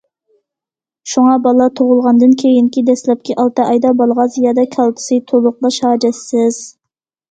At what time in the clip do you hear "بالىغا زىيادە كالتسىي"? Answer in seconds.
4.03-5.27